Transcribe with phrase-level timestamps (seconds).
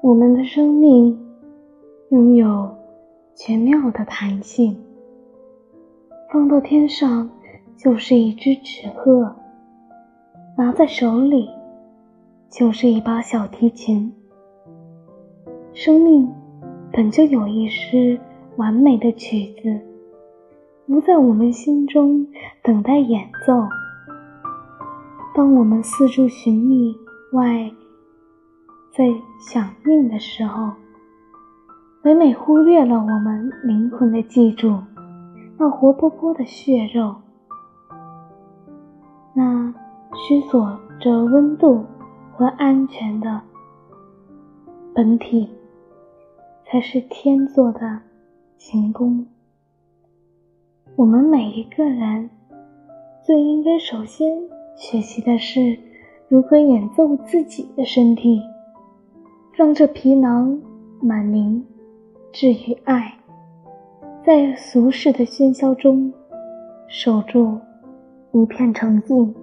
[0.00, 1.18] 我们的生命
[2.10, 2.72] 拥有
[3.34, 4.76] 绝妙的弹性，
[6.32, 7.28] 放到天上
[7.76, 9.34] 就是一只纸鹤，
[10.56, 11.50] 拿在手里
[12.48, 14.14] 就是一把小提琴。
[15.74, 16.32] 生命
[16.92, 18.20] 本就有一诗
[18.56, 19.80] 完美的曲子，
[20.86, 22.24] 不在我们心中
[22.62, 23.52] 等待演奏。
[25.34, 26.94] 当我们四处寻觅
[27.32, 27.70] 外，
[28.98, 29.04] 在
[29.38, 30.72] 想念的时候，
[32.02, 34.76] 每每忽略了我们灵魂的记住，
[35.56, 37.14] 那活泼泼的血肉，
[39.34, 39.72] 那
[40.16, 41.84] 虚索着温度
[42.32, 43.40] 和安全的
[44.92, 45.48] 本体，
[46.66, 48.00] 才是天作的
[48.56, 49.24] 行宫。
[50.96, 52.28] 我们每一个人，
[53.24, 54.36] 最应该首先
[54.76, 55.78] 学习的是
[56.26, 58.42] 如何演奏自己的身体。
[59.58, 60.56] 让这皮囊
[61.00, 61.66] 满灵，
[62.30, 63.12] 至于爱，
[64.24, 66.12] 在俗世的喧嚣中，
[66.86, 67.58] 守住
[68.30, 69.34] 一片澄净。